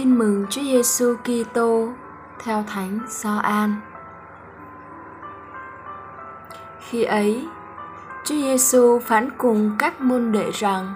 [0.00, 1.88] Tin mừng Chúa Giêsu Kitô
[2.38, 3.74] theo Thánh Gioan.
[6.80, 7.48] Khi ấy,
[8.24, 10.94] Chúa Giêsu phán cùng các môn đệ rằng: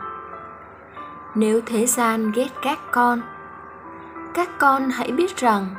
[1.34, 3.20] Nếu thế gian ghét các con,
[4.34, 5.74] các con hãy biết rằng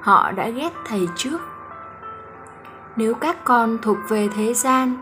[0.00, 1.38] họ đã ghét thầy trước.
[2.96, 4.96] Nếu các con thuộc về thế gian,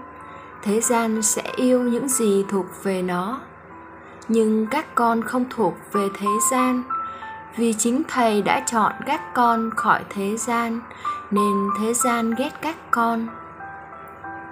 [0.63, 3.41] thế gian sẽ yêu những gì thuộc về nó.
[4.29, 6.82] Nhưng các con không thuộc về thế gian,
[7.57, 10.81] vì chính thầy đã chọn các con khỏi thế gian,
[11.31, 13.26] nên thế gian ghét các con.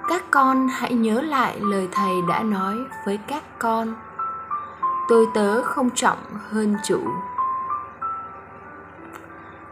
[0.09, 2.77] Các con hãy nhớ lại lời thầy đã nói
[3.07, 3.95] với các con.
[5.09, 6.19] Tôi tớ không trọng
[6.51, 7.01] hơn chủ.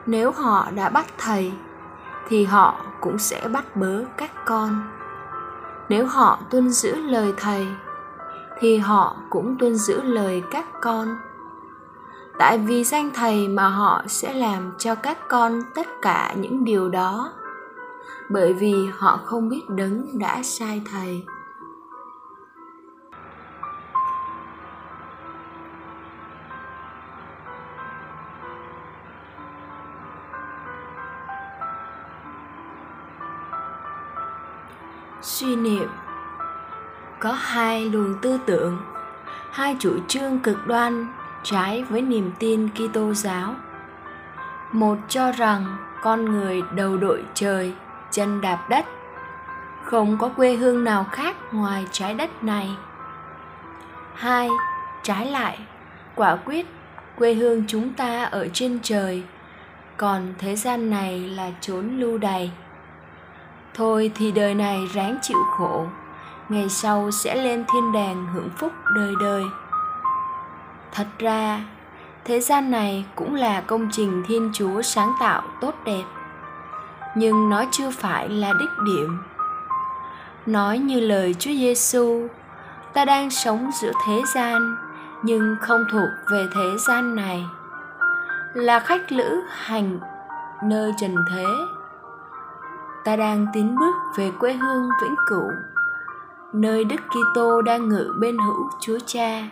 [0.07, 1.52] Nếu họ đã bắt thầy,
[2.29, 4.83] thì họ cũng sẽ bắt bớ các con.
[5.88, 7.66] Nếu họ tuân giữ lời thầy,
[8.60, 11.16] thì họ cũng tuân giữ lời các con
[12.41, 16.88] tại vì danh thầy mà họ sẽ làm cho các con tất cả những điều
[16.88, 17.33] đó.
[18.30, 21.24] Bởi vì họ không biết đấng đã sai thầy.
[35.23, 35.88] Suy niệm.
[37.18, 38.79] Có hai luồng tư tưởng,
[39.51, 41.07] hai chủ trương cực đoan
[41.43, 43.55] trái với niềm tin Kitô giáo.
[44.73, 47.73] Một cho rằng con người đầu đội trời,
[48.10, 48.87] chân đạp đất,
[49.85, 52.71] không có quê hương nào khác ngoài trái đất này.
[54.15, 54.49] Hai,
[55.02, 55.59] trái lại,
[56.15, 56.66] quả quyết
[57.18, 59.23] quê hương chúng ta ở trên trời,
[59.96, 62.52] còn thế gian này là chốn lưu đày.
[63.74, 65.87] Thôi thì đời này ráng chịu khổ,
[66.49, 69.44] ngày sau sẽ lên thiên đàng hưởng phúc đời đời
[70.93, 71.65] thật ra,
[72.25, 76.05] thế gian này cũng là công trình thiên chúa sáng tạo tốt đẹp.
[77.17, 79.19] Nhưng nó chưa phải là đích điểm.
[80.47, 82.28] Nói như lời chúa giêsu
[82.93, 84.77] ta đang sống giữa thế gian,
[85.23, 87.45] nhưng không thuộc về thế gian này.
[88.55, 89.99] Là khách lữ hành
[90.65, 91.45] nơi trần thế.
[93.05, 95.51] Ta đang tiến bước về quê hương vĩnh cửu,
[96.53, 99.43] nơi đức kitô đang ngự bên hữu chúa cha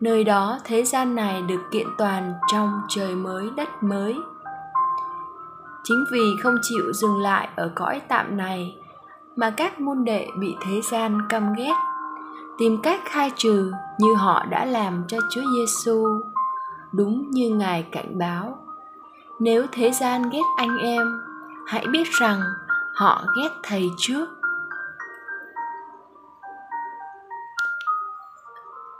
[0.00, 4.16] nơi đó thế gian này được kiện toàn trong trời mới, đất mới.
[5.84, 8.76] Chính vì không chịu dừng lại ở cõi tạm này
[9.36, 11.74] mà các môn đệ bị thế gian căm ghét,
[12.58, 16.06] tìm cách khai trừ như họ đã làm cho Chúa Giêsu
[16.92, 18.58] đúng như ngài cảnh báo.
[19.38, 21.20] Nếu thế gian ghét anh em,
[21.66, 22.40] hãy biết rằng
[22.94, 24.26] họ ghét thầy trước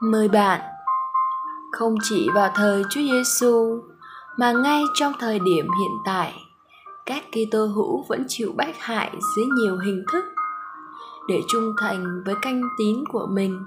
[0.00, 0.60] mời bạn
[1.72, 3.80] không chỉ vào thời Chúa Giêsu
[4.38, 6.34] mà ngay trong thời điểm hiện tại,
[7.06, 10.24] các Kitô hữu vẫn chịu bách hại dưới nhiều hình thức
[11.28, 13.66] để trung thành với canh tín của mình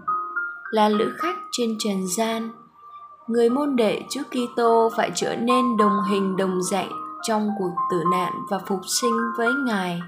[0.71, 2.51] là lữ khách trên trần gian
[3.27, 6.91] người môn đệ Chúa Kitô phải trở nên đồng hình đồng dạng
[7.23, 10.01] trong cuộc tử nạn và phục sinh với Ngài.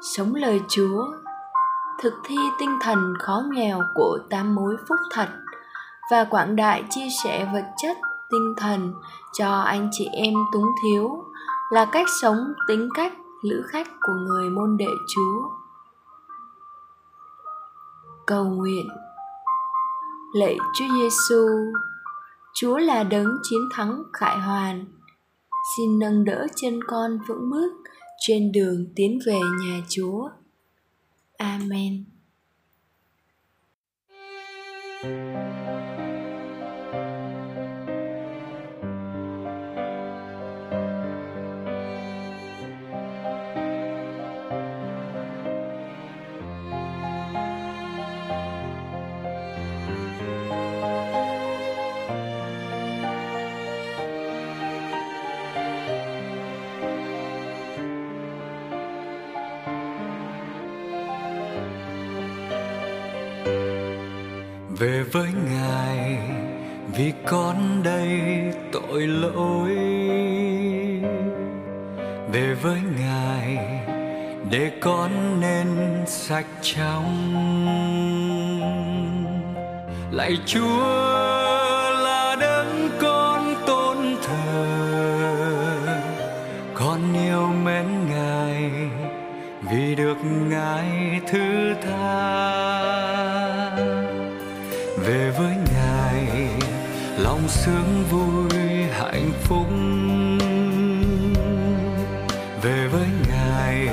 [0.00, 1.04] Sống lời Chúa
[2.02, 5.28] thực thi tinh thần khó nghèo của tám mối phúc thật
[6.10, 7.96] và quảng đại chia sẻ vật chất,
[8.30, 8.94] tinh thần
[9.38, 11.24] cho anh chị em túng thiếu
[11.70, 15.48] là cách sống tính cách, lữ khách của người môn đệ chúa
[18.26, 18.88] cầu nguyện.
[20.32, 21.46] Lạy chúa giêsu
[22.54, 24.84] chúa là đấng chiến thắng khải hoàn.
[25.76, 27.72] Xin nâng đỡ chân con vững bước
[28.26, 30.28] trên đường tiến về nhà chúa.
[31.42, 32.06] Amen.
[64.82, 66.18] Về với ngài,
[66.96, 68.20] vì con đây
[68.72, 69.74] tội lỗi.
[72.32, 73.58] Về với ngài,
[74.50, 75.66] để con nên
[76.06, 77.04] sạch trong
[80.10, 80.84] lạy chúa
[82.04, 84.66] là đấng con tôn thờ,
[86.74, 88.70] con yêu mến ngài
[89.70, 90.16] vì được
[90.48, 92.61] ngài thứ tha
[95.38, 96.48] với ngài.
[97.18, 99.66] Lòng sướng vui, hạnh phúc
[102.62, 103.88] về với ngài.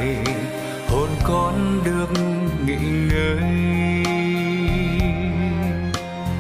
[0.88, 2.10] Hồn con được
[2.66, 2.78] nghỉ
[3.10, 3.60] ngơi.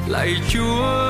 [0.07, 1.09] Lạy chúa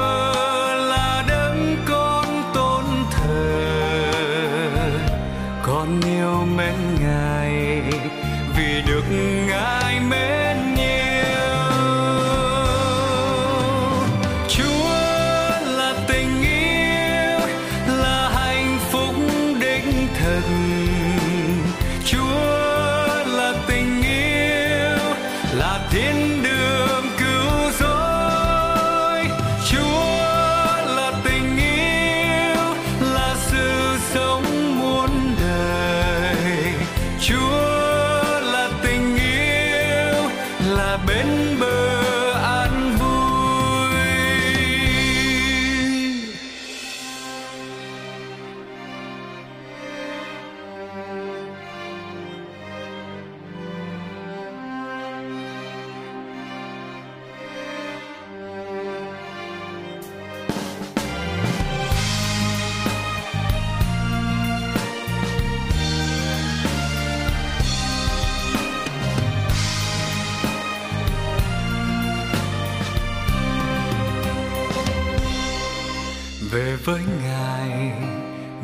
[76.90, 77.92] với ngài,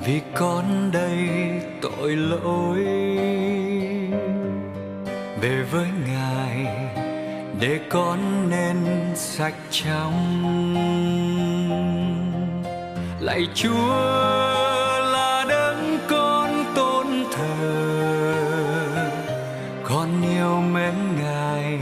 [0.05, 1.29] vì con đây
[1.81, 2.83] tội lỗi.
[5.41, 6.65] Về với ngài,
[7.59, 8.77] để con nên
[9.15, 10.13] sạch trong
[13.19, 13.89] lạy chúa
[15.13, 18.35] là đấng con tôn thờ,
[19.83, 21.79] con yêu mến ngài,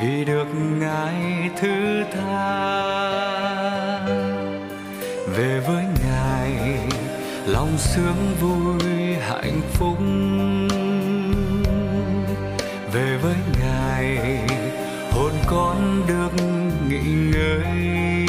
[0.00, 0.48] vì được
[0.80, 3.35] ngài thứ tha
[5.36, 6.78] về với ngài.
[7.46, 9.98] Lòng sướng vui, hạnh phúc
[12.92, 14.18] về với ngài.
[15.10, 16.30] Hồn con được
[16.88, 18.26] nghỉ ngơi.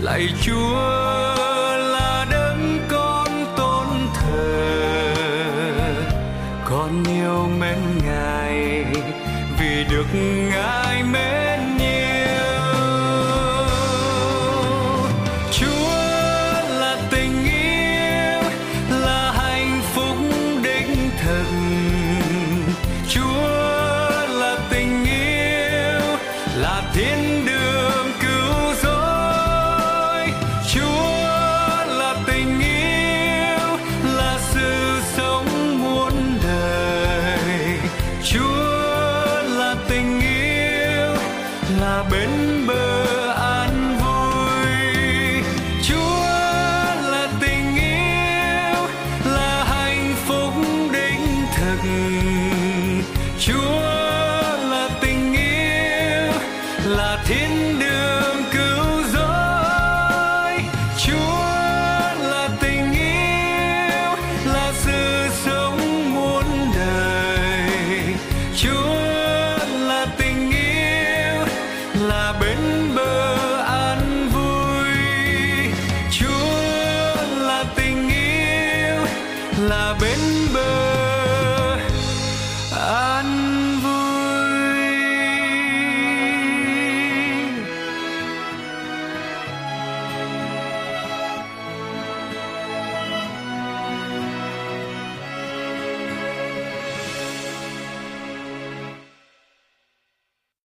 [0.00, 0.76] Lạy chúa
[1.76, 4.74] là đấng con tôn thờ.
[6.64, 8.84] Con yêu mến ngài
[9.58, 10.06] vì được